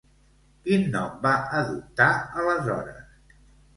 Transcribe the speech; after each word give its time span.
Qui 0.69 0.77
nom 0.95 1.11
va 1.27 1.33
adoptar 1.59 2.09
aleshores? 2.17 3.41